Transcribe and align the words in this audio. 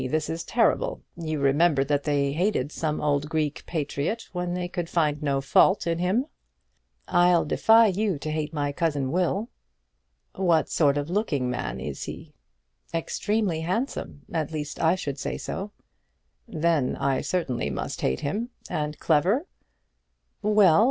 This 0.09 0.31
is 0.31 0.43
terrible! 0.43 1.03
You 1.15 1.39
remember 1.39 1.83
that 1.83 2.05
they 2.05 2.31
hated 2.31 2.71
some 2.71 2.99
old 2.99 3.29
Greek 3.29 3.63
patriot 3.67 4.29
when 4.31 4.55
they 4.55 4.67
could 4.67 4.89
find 4.89 5.21
no 5.21 5.41
fault 5.41 5.85
in 5.85 5.99
him?" 5.99 6.25
"I'll 7.07 7.45
defy 7.45 7.85
you 7.85 8.17
to 8.17 8.31
hate 8.31 8.51
my 8.51 8.71
cousin 8.71 9.11
Will." 9.11 9.49
"What 10.33 10.69
sort 10.69 10.97
of 10.97 11.11
looking 11.11 11.51
man 11.51 11.79
is 11.79 12.05
he?" 12.05 12.33
"Extremely 12.91 13.61
handsome; 13.61 14.23
at 14.33 14.51
least 14.51 14.79
I 14.79 14.95
should 14.95 15.19
say 15.19 15.37
so." 15.37 15.69
"Then 16.47 16.95
I 16.95 17.21
certainly 17.21 17.69
must 17.69 18.01
hate 18.01 18.21
him. 18.21 18.49
And 18.71 18.97
clever?" 18.97 19.45